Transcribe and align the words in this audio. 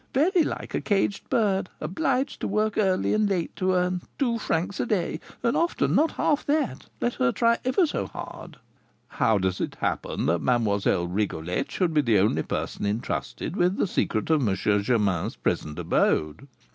very 0.15 0.41
like 0.41 0.73
a 0.73 0.81
caged 0.81 1.29
bird, 1.29 1.69
obliged 1.79 2.41
to 2.41 2.47
work 2.47 2.75
early 2.75 3.13
and 3.13 3.29
late 3.29 3.55
to 3.55 3.73
earn 3.73 4.01
two 4.17 4.39
francs 4.39 4.79
a 4.79 4.85
day, 4.87 5.19
and 5.43 5.55
often 5.55 5.93
not 5.93 6.13
half 6.13 6.43
that, 6.43 6.87
let 6.99 7.13
her 7.13 7.31
try 7.31 7.59
ever 7.63 7.85
so 7.85 8.07
hard." 8.07 8.57
"How 9.09 9.37
does 9.37 9.61
it 9.61 9.75
happen 9.75 10.25
that 10.25 10.41
Mlle. 10.41 11.05
Rigolette 11.05 11.69
should 11.69 11.93
be 11.93 12.01
the 12.01 12.17
only 12.17 12.41
person 12.41 12.83
entrusted 12.83 13.55
with 13.55 13.77
the 13.77 13.85
secret 13.85 14.31
of 14.31 14.47
M. 14.47 14.55
Germain's 14.55 15.35
present 15.35 15.77
abode?" 15.77 16.47